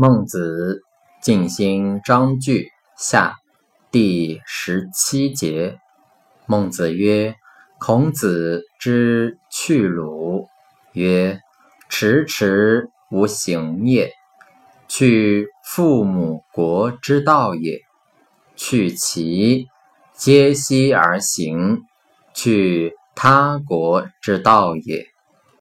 [0.00, 0.82] 孟子
[1.20, 3.34] 静心章句下
[3.90, 5.80] 第十七节，
[6.46, 7.34] 孟子曰，
[7.80, 10.46] 孔子之去鲁，
[10.92, 11.40] 曰
[11.88, 14.12] 迟迟无行也，
[14.86, 17.80] 去父母国之道也，
[18.54, 19.66] 去其
[20.12, 21.82] 皆西而行，
[22.32, 25.08] 去他国之道也。